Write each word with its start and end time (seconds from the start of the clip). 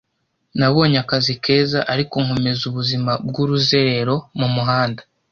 Nabonye 0.59 0.97
akazi 1.03 1.33
keza, 1.43 1.79
ariko 1.93 2.15
nkomeza 2.25 2.61
ubuzima 2.71 3.11
bw’uruzerero 3.27 4.15
mu 4.39 4.47
muhanda 4.55 5.01